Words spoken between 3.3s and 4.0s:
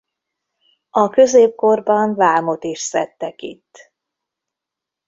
itt.